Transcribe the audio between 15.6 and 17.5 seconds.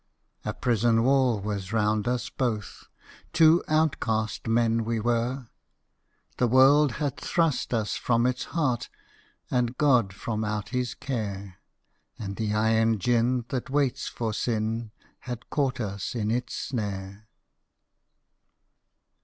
us in its snare.